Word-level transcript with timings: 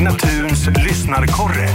Signatuns 0.00 0.68
lyssnarkorre. 0.86 1.68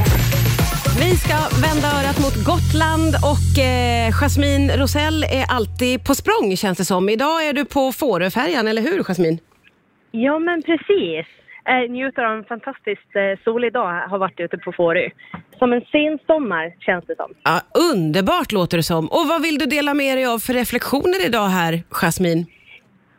Vi 1.00 1.16
ska 1.16 1.38
vända 1.66 1.88
örat 2.00 2.18
mot 2.24 2.36
Gotland 2.46 3.12
och 3.33 3.63
eh, 3.63 4.12
Jasmin 4.12 4.71
Rosell 4.71 5.24
är 5.24 5.46
alltid 5.55 6.05
på 6.05 6.15
språng 6.15 6.58
känns 6.58 6.78
det 6.78 6.85
som. 6.85 7.10
Idag 7.10 7.47
är 7.47 7.53
du 7.53 7.65
på 7.65 7.92
Fåröfärjan, 7.92 8.67
eller 8.67 8.81
hur 8.81 9.03
Jasmin? 9.03 9.40
Ja, 10.12 10.40
men 10.40 10.62
precis. 10.62 11.26
Jag 11.65 11.90
njuter 11.92 12.24
av 12.24 12.38
en 12.38 12.44
fantastiskt 12.44 13.15
eh, 13.15 13.44
solig 13.44 13.74
dag. 13.74 14.08
Har 14.10 14.17
varit 14.17 14.39
ute 14.39 14.57
på 14.57 14.71
Fårö. 14.71 15.10
Som 15.60 15.73
en 15.73 15.81
sensommar 15.81 16.73
känns 16.80 17.05
det 17.07 17.16
som. 17.16 17.34
Ja, 17.44 17.62
underbart 17.91 18.52
låter 18.52 18.77
det 18.77 18.84
som. 18.84 19.07
Och 19.07 19.27
vad 19.27 19.41
vill 19.41 19.57
du 19.57 19.66
dela 19.66 19.94
med 19.94 20.17
dig 20.17 20.26
av 20.26 20.39
för 20.39 20.53
reflektioner 20.53 21.26
idag 21.26 21.48
här, 21.48 21.84
Jasmin? 21.89 22.45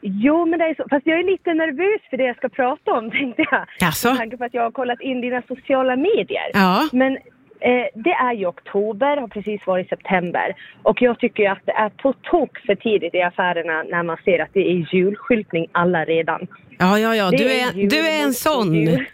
Jo, 0.09 0.47
men 0.47 0.59
det 0.59 0.65
är 0.65 0.75
så. 0.75 0.85
Fast 0.91 1.07
jag 1.07 1.19
är 1.19 1.25
lite 1.25 1.55
nervös 1.55 2.01
för 2.11 2.17
det 2.17 2.25
jag 2.25 2.37
ska 2.37 2.49
prata 2.49 2.93
om, 2.93 3.11
tänkte 3.21 3.45
jag. 3.51 3.67
Jaså? 3.81 4.09
Med 4.09 4.19
tanke 4.19 4.37
på 4.37 4.45
att 4.45 4.55
jag 4.55 4.63
har 4.63 4.71
kollat 4.71 5.01
in 5.01 5.21
dina 5.21 5.43
sociala 5.49 5.97
medier. 5.97 6.51
Ja. 6.53 6.89
Men 6.93 7.13
eh, 7.61 7.87
det 7.95 8.13
är 8.13 8.33
ju 8.33 8.47
oktober, 8.47 9.17
har 9.17 9.29
precis 9.29 9.67
varit 9.67 9.89
september. 9.89 10.55
Och 10.83 11.03
jag 11.03 11.19
tycker 11.19 11.43
ju 11.43 11.49
att 11.49 11.67
det 11.67 11.73
är 11.73 11.89
på 11.89 12.13
tok 12.13 12.59
för 12.67 12.75
tidigt 12.75 13.15
i 13.15 13.23
affärerna 13.23 13.83
när 13.83 14.03
man 14.03 14.17
ser 14.25 14.39
att 14.39 14.51
det 14.53 14.71
är 14.71 14.95
julskyltning 14.95 15.67
alla 15.73 16.05
redan. 16.05 16.47
Ja, 16.79 16.99
ja, 16.99 17.17
ja. 17.17 17.31
Du 17.31 17.45
är, 17.45 17.73
jul 17.75 17.89
du 17.89 18.09
är 18.09 18.23
en 18.23 18.33
sån. 18.33 18.75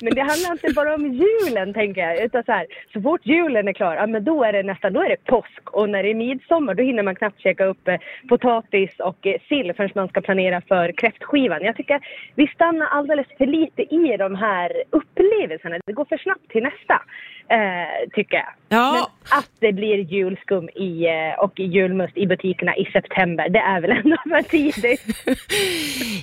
men 0.00 0.14
det 0.14 0.20
handlar 0.20 0.52
inte 0.52 0.72
bara 0.74 0.94
om 0.94 1.12
julen, 1.12 1.74
tänker 1.74 2.00
jag. 2.00 2.24
Utan 2.24 2.44
så, 2.44 2.52
här, 2.52 2.66
så 2.92 3.00
fort 3.00 3.20
julen 3.26 3.68
är 3.68 3.72
klar, 3.72 3.94
ja, 3.94 4.06
men 4.06 4.24
då 4.24 4.44
är 4.44 4.52
det 4.52 4.62
nästan 4.62 4.92
då 4.92 5.02
är 5.02 5.08
det 5.08 5.24
påsk. 5.24 5.70
Och 5.70 5.88
när 5.88 6.02
det 6.02 6.10
är 6.10 6.14
midsommar, 6.14 6.74
då 6.74 6.82
hinner 6.82 7.02
man 7.02 7.16
knappt 7.16 7.40
käka 7.40 7.64
upp 7.64 7.88
eh, 7.88 7.96
potatis 8.28 8.90
och 8.98 9.26
eh, 9.26 9.40
sill 9.48 9.72
förrän 9.76 9.90
man 9.94 10.08
ska 10.08 10.20
planera 10.20 10.60
för 10.60 10.92
kräftskivan. 10.92 11.62
Jag 11.62 11.76
tycker 11.76 12.00
vi 12.34 12.46
stannar 12.46 12.86
alldeles 12.86 13.26
för 13.38 13.46
lite 13.46 13.82
i 13.94 14.16
de 14.16 14.34
här 14.34 14.72
upplevelserna. 14.90 15.78
Det 15.86 15.92
går 15.92 16.04
för 16.04 16.18
snabbt 16.18 16.48
till 16.48 16.62
nästa, 16.62 17.02
eh, 17.50 18.08
tycker 18.14 18.36
jag. 18.36 18.48
Ja. 18.68 18.92
Men 18.92 19.38
att 19.38 19.50
det 19.60 19.72
blir 19.72 20.12
julskum 20.12 20.68
i, 20.68 21.06
eh, 21.06 21.44
och 21.44 21.60
julmust 21.60 22.16
i 22.16 22.26
butikerna 22.26 22.76
i 22.76 22.84
september, 22.84 23.48
det 23.48 23.58
är 23.58 23.80
väl 23.80 23.90
ändå 23.90 24.16
för 24.28 24.42
tidigt. 24.42 25.02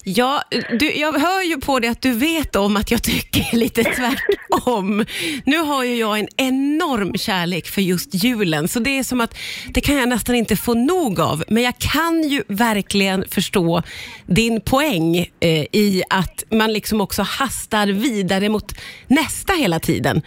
Ja, 0.03 0.42
du, 0.80 0.92
jag 0.92 1.14
hör 1.14 1.44
ju 1.44 1.58
på 1.58 1.80
dig 1.80 1.89
att 1.89 2.02
du 2.02 2.11
vet 2.11 2.55
om 2.55 2.78
att 2.78 2.92
jag 2.92 3.03
tycker 3.03 3.58
lite 3.58 3.83
tvärtom. 3.83 5.05
Nu 5.45 5.58
har 5.58 5.83
ju 5.83 5.95
jag 5.95 6.20
en 6.20 6.28
enorm 6.38 7.14
kärlek 7.17 7.66
för 7.66 7.81
just 7.81 8.23
julen, 8.23 8.67
så 8.67 8.80
det 8.80 9.00
är 9.00 9.03
som 9.03 9.22
att 9.22 9.38
det 9.70 9.81
kan 9.81 9.95
jag 9.95 10.09
nästan 10.09 10.36
inte 10.36 10.55
få 10.55 10.73
nog 10.73 11.20
av. 11.20 11.44
Men 11.48 11.64
jag 11.64 11.78
kan 11.78 12.23
ju 12.23 12.44
verkligen 12.48 13.25
förstå 13.30 13.83
din 14.25 14.61
poäng 14.61 15.17
eh, 15.39 15.66
i 15.72 16.03
att 16.09 16.44
man 16.52 16.73
liksom 16.73 17.02
också 17.02 17.22
hastar 17.22 17.88
vidare 17.88 18.50
mot 18.50 18.73
nästa 19.08 19.53
hela 19.53 19.80
tiden. 19.80 20.22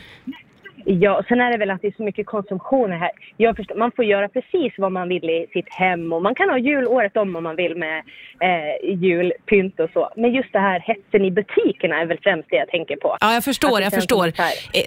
Ja, 0.93 1.23
sen 1.29 1.41
är 1.41 1.51
det 1.53 1.57
väl 1.59 1.71
att 1.71 1.83
det 1.83 1.89
är 1.89 1.95
så 1.97 2.03
mycket 2.03 2.27
konsumtion 2.27 2.91
här. 2.93 3.11
Jag 3.37 3.57
förstår, 3.57 3.75
man 3.77 3.93
får 3.97 4.05
göra 4.05 4.29
precis 4.29 4.73
vad 4.79 4.93
man 4.93 5.09
vill 5.09 5.25
i 5.31 5.47
sitt 5.53 5.69
hem 5.75 6.13
och 6.13 6.23
man 6.23 6.35
kan 6.35 6.49
ha 6.51 6.59
jul 6.59 6.87
året 6.87 7.17
om 7.17 7.37
om 7.37 7.43
man 7.45 7.57
vill 7.57 7.77
med 7.77 7.99
eh, 8.41 8.95
julpynt 9.03 9.81
och 9.81 9.91
så. 9.93 10.09
Men 10.17 10.33
just 10.35 10.53
det 10.53 10.59
här 10.59 10.81
hetsen 10.81 11.25
i 11.25 11.31
butikerna 11.31 12.01
är 12.01 12.07
väl 12.07 12.19
främst 12.23 12.51
det 12.51 12.57
jag 12.57 12.69
tänker 12.69 12.97
på. 12.97 13.17
Ja, 13.21 13.35
jag 13.35 13.45
förstår. 13.45 13.81
Jag 13.81 13.93
förstår. 13.93 14.27
Eh, 14.27 14.33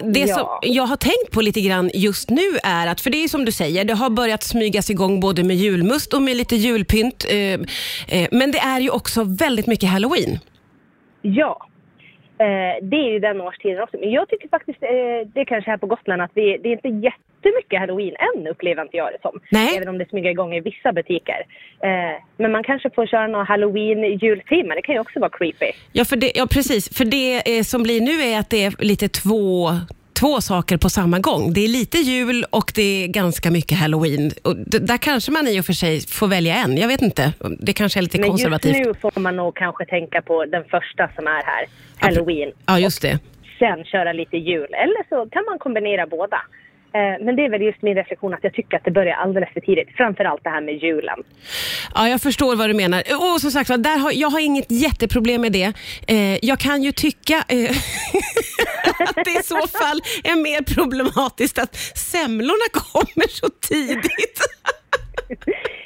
Det 0.04 0.20
Ja. 0.20 0.36
som 0.36 0.48
jag 0.62 0.84
har 0.84 0.96
tänkt 0.98 1.32
på 1.34 1.42
lite 1.42 1.62
grann 1.62 1.90
just 1.94 2.30
nu 2.30 2.48
är 2.64 2.88
att, 2.88 3.02
för 3.02 3.10
det 3.10 3.24
är 3.24 3.28
som 3.28 3.46
du 3.46 3.52
säger, 3.52 3.86
det 3.86 3.94
har 3.94 4.10
börjat 4.10 4.44
smygas 4.44 4.90
igång 4.90 5.20
både 5.20 5.44
med 5.44 5.56
julmust 5.56 6.14
och 6.14 6.22
med 6.22 6.38
lite 6.38 6.56
julpynt. 6.56 7.26
eh, 7.32 7.54
eh, 7.54 8.28
Men 8.32 8.52
det 8.52 8.60
är 8.60 8.80
ju 8.80 8.90
också 8.90 9.24
väldigt 9.40 9.68
mycket 9.68 9.90
halloween. 9.90 10.40
Ja. 11.22 11.68
Eh, 12.38 12.76
det 12.82 12.96
är 12.96 13.12
ju 13.12 13.20
den 13.20 13.42
årstiden 13.42 13.84
också. 13.84 13.98
Men 14.00 14.12
jag 14.12 14.30
tycker 14.30 14.48
faktiskt, 14.48 14.84
eh, 14.84 15.28
det 15.34 15.40
är 15.42 15.46
kanske 15.46 15.72
här 15.72 15.78
på 15.78 15.88
Gotland, 15.88 16.22
att 16.22 16.32
vi, 16.34 16.58
det 16.58 16.70
är 16.70 16.72
inte 16.72 16.88
jättemycket 16.88 17.80
halloween 17.80 18.16
än 18.28 18.48
upplever 18.48 18.82
inte 18.82 18.98
jag 18.98 19.12
det 19.12 19.22
som. 19.22 19.40
Nej. 19.52 19.78
Även 19.78 19.90
om 19.90 19.98
det 19.98 20.10
smyger 20.10 20.30
igång 20.30 20.56
i 20.56 20.60
vissa 20.60 20.94
butiker. 20.94 21.46
Eh, 21.80 22.22
men 22.38 22.52
man 22.52 22.64
kanske 22.64 22.90
får 22.90 23.08
köra 23.08 23.28
någon 23.28 23.46
halloween-julfilmer, 23.46 24.76
det 24.76 24.82
kan 24.82 24.96
ju 24.96 25.02
också 25.02 25.20
vara 25.20 25.30
creepy. 25.30 25.72
Ja, 25.92 26.06
för 26.06 26.16
det, 26.16 26.32
ja 26.36 26.48
precis. 26.52 26.98
För 26.98 27.06
det 27.06 27.64
som 27.64 27.84
blir 27.84 28.02
nu 28.02 28.22
är 28.22 28.40
att 28.40 28.50
det 28.50 28.64
är 28.66 28.74
lite 28.80 29.08
två 29.08 29.70
två 30.24 30.42
saker 30.42 30.78
på 30.78 30.90
samma 30.90 31.20
gång. 31.20 31.54
Det 31.54 31.62
är 31.68 31.68
lite 31.68 31.98
jul 31.98 32.46
och 32.50 32.72
det 32.76 33.04
är 33.04 33.08
ganska 33.08 33.52
mycket 33.52 33.78
halloween. 33.78 34.32
Och 34.44 34.56
d- 34.56 34.80
där 34.82 34.98
kanske 34.98 35.32
man 35.32 35.48
i 35.48 35.60
och 35.62 35.66
för 35.66 35.74
sig 35.74 36.08
får 36.08 36.28
välja 36.28 36.56
en. 36.56 36.78
Jag 36.78 36.88
vet 36.88 37.02
inte. 37.02 37.34
Det 37.60 37.74
kanske 37.74 38.00
är 38.00 38.02
lite 38.02 38.20
Men 38.20 38.30
konservativt. 38.30 38.78
just 38.78 38.88
nu 39.04 39.12
får 39.12 39.20
man 39.20 39.36
nog 39.36 39.56
kanske 39.56 39.86
tänka 39.86 40.22
på 40.22 40.46
den 40.46 40.64
första 40.64 41.10
som 41.16 41.28
är 41.28 41.44
här, 41.52 41.64
halloween. 41.98 42.52
Ja, 42.66 42.80
just 42.80 43.02
det. 43.02 43.20
Sen 43.60 43.84
köra 43.86 44.14
lite 44.14 44.38
jul. 44.38 44.68
Eller 44.84 45.02
så 45.10 45.30
kan 45.30 45.44
man 45.50 45.60
kombinera 45.60 46.08
båda. 46.08 46.38
Eh, 46.96 47.26
men 47.26 47.36
det 47.36 47.46
är 47.46 47.50
väl 47.50 47.62
just 47.62 47.82
min 47.82 47.96
reflektion 47.96 48.34
att 48.34 48.44
jag 48.44 48.54
tycker 48.54 48.78
att 48.78 48.86
det 48.86 48.92
börjar 48.92 49.16
alldeles 49.16 49.50
för 49.54 49.60
tidigt. 49.62 49.90
Framförallt 49.98 50.44
det 50.44 50.50
här 50.50 50.62
med 50.62 50.76
julen. 50.84 51.24
Ja, 51.96 52.10
jag 52.10 52.22
förstår 52.22 52.56
vad 52.56 52.70
du 52.70 52.74
menar. 52.74 53.04
Och 53.16 53.42
som 53.42 53.52
sagt 53.52 53.70
var, 53.70 53.78
där 53.78 53.98
har, 53.98 54.12
jag 54.12 54.30
har 54.30 54.40
inget 54.40 54.72
jätteproblem 54.72 55.42
med 55.42 55.52
det. 55.52 55.74
Eh, 56.08 56.46
jag 56.46 56.60
kan 56.60 56.84
ju 56.84 56.92
tycka 56.92 57.44
eh, 57.48 57.72
att 59.00 59.26
det 59.26 59.32
i 59.40 59.44
så 59.44 59.68
fall 59.68 60.02
är 60.24 60.36
mer 60.44 60.76
problematiskt 60.76 61.60
att 61.60 61.76
semlorna 61.96 62.68
kommer 62.72 63.28
så 63.28 63.50
tidigt. 63.50 64.40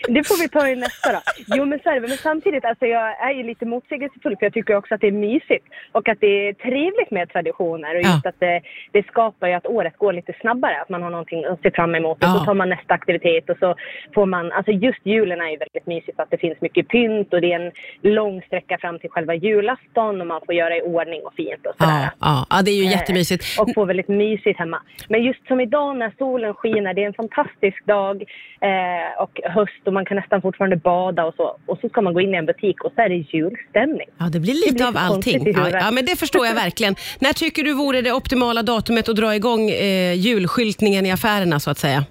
Det 0.07 0.23
får 0.28 0.41
vi 0.41 0.50
ta 0.50 0.68
i 0.68 0.75
nästa 0.75 1.12
då. 1.13 1.19
Jo 1.56 1.66
men 1.66 1.79
så 1.84 1.90
är 1.90 1.94
det. 1.94 2.00
Men 2.07 2.09
samtidigt, 2.18 2.66
alltså 2.66 2.85
jag 2.85 3.22
är 3.28 3.31
ju 3.31 3.44
lite 3.44 3.66
motsägelsefull 3.66 4.35
för 4.38 4.45
jag 4.45 4.53
tycker 4.53 4.75
också 4.75 4.94
att 4.95 5.01
det 5.01 5.07
är 5.07 5.12
mysigt. 5.12 5.66
Och 5.91 6.09
att 6.09 6.18
det 6.22 6.47
är 6.47 6.53
trevligt 6.53 7.12
med 7.12 7.29
traditioner. 7.29 7.95
Och 7.95 8.01
just 8.01 8.22
Ja. 8.23 8.29
att 8.29 8.40
det, 8.40 8.62
det 8.91 9.07
skapar 9.07 9.47
ju 9.47 9.53
att 9.53 9.66
året 9.66 9.97
går 9.97 10.13
lite 10.13 10.34
snabbare. 10.41 10.81
Att 10.81 10.90
man 10.90 11.03
har 11.03 11.09
någonting 11.09 11.46
att 11.46 11.62
se 11.62 11.72
fram 11.72 11.96
emot. 11.96 12.17
Och 12.17 12.23
Ja. 12.29 12.34
så 12.40 12.46
tar 12.46 12.53
man 12.53 12.69
nästa 12.69 12.94
aktivitet 12.94 13.50
och 13.50 13.57
så 13.59 13.75
får 14.13 14.25
man, 14.25 14.51
alltså 14.51 14.72
just 14.72 15.00
julen 15.06 15.41
är 15.41 15.50
ju 15.50 15.57
väldigt 15.57 15.88
mysigt. 15.88 16.16
För 16.16 16.23
att 16.23 16.31
det 16.31 16.38
finns 16.38 16.62
mycket 16.62 16.88
pynt 16.88 17.34
och 17.34 17.41
det 17.41 17.53
är 17.53 17.59
en 17.59 17.72
lång 18.16 18.41
sträcka 18.41 18.78
fram 18.78 19.00
till 19.00 19.09
själva 19.09 19.34
julafton. 19.35 20.22
Och 20.22 20.28
man 20.28 20.41
får 20.46 20.56
göra 20.56 20.78
i 20.78 20.81
ordning 20.81 21.22
och 21.25 21.34
fint 21.34 21.66
och 21.66 21.73
sådär. 21.79 22.09
Ja, 22.19 22.46
ja, 22.50 22.62
det 22.66 22.72
är 22.72 22.75
ju 22.75 22.84
Eh, 22.88 22.91
jättemysigt. 22.91 23.59
Och 23.59 23.69
få 23.75 23.85
väldigt 23.85 24.07
mysigt 24.07 24.59
hemma. 24.59 24.81
Men 25.09 25.23
just 25.23 25.47
som 25.47 25.62
idag 25.62 25.96
när 25.97 26.12
solen 26.17 26.53
skiner, 26.53 26.94
det 26.94 27.03
är 27.03 27.07
en 27.07 27.13
fantastisk 27.13 27.85
dag 27.85 28.23
eh, 28.62 29.22
och 29.23 29.40
höst 29.44 29.81
och 29.85 29.94
man 30.00 30.06
kan 30.06 30.18
nästan 30.18 30.41
fortfarande 30.41 30.78
bada 30.78 31.22
och 31.25 31.34
så. 31.40 31.46
Och 31.66 31.78
så 31.81 31.90
ska 31.90 32.02
man 32.02 32.13
gå 32.13 32.22
in 32.22 32.34
i 32.34 32.38
en 32.38 32.46
butik 32.46 32.84
och 32.84 32.91
så 32.96 33.02
är 33.02 33.09
det 33.09 33.16
julstämning. 33.16 34.08
Ja, 34.18 34.25
det 34.34 34.40
blir 34.40 34.53
lite 34.53 34.74
blir 34.74 34.88
av 34.88 34.97
allting. 34.97 35.53
Ja, 35.56 35.69
ja, 35.69 35.91
men 35.91 36.06
det 36.06 36.16
förstår 36.24 36.46
jag 36.46 36.56
verkligen. 36.56 36.96
När 37.19 37.34
tycker 37.34 37.63
du 37.63 37.74
vore 37.74 38.02
det 38.02 38.12
optimala 38.12 38.62
datumet 38.63 39.09
att 39.09 39.16
dra 39.16 39.35
igång 39.35 39.69
eh, 39.69 40.13
julskyltningen 40.13 41.06
i 41.06 41.12
affärerna 41.12 41.59
så 41.59 41.69
att 41.72 41.78
säga? 41.78 42.06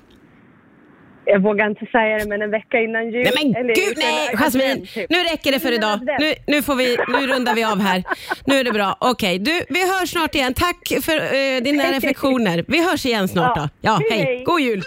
Jag 1.29 1.43
vågar 1.43 1.67
inte 1.71 1.87
säga 1.87 2.19
det, 2.19 2.27
men 2.29 2.43
en 2.43 2.51
vecka 2.51 2.81
innan 2.81 3.11
jul. 3.11 3.23
Nej 3.25 3.33
men 3.53 3.57
eller 3.57 3.75
gud, 3.75 3.95
nej 3.97 4.31
Jasmin, 4.37 4.87
typ. 4.87 5.11
nu 5.11 5.19
räcker 5.19 5.53
det 5.53 5.61
för 5.61 5.73
idag. 5.73 6.01
Nu, 6.21 6.35
nu, 6.47 6.63
får 6.63 6.75
vi, 6.75 6.97
nu 7.09 7.27
rundar 7.27 7.55
vi 7.55 7.65
av 7.65 7.81
här. 7.81 8.03
Nu 8.45 8.55
är 8.55 8.65
det 8.65 8.73
bra. 8.73 8.97
Okej, 9.01 9.39
du, 9.39 9.61
vi 9.69 9.81
hörs 9.93 10.11
snart 10.11 10.35
igen. 10.35 10.55
Tack 10.55 10.93
för 11.03 11.17
eh, 11.17 11.63
dina 11.63 11.85
reflektioner. 11.93 12.65
Vi 12.69 12.91
hörs 12.91 13.07
igen 13.07 13.29
snart 13.29 13.57
då. 13.57 13.63
Ja, 13.63 13.69
Ja, 13.81 14.01
hej. 14.11 14.25
hej. 14.25 14.43
God 14.47 14.61
jul. 14.61 14.85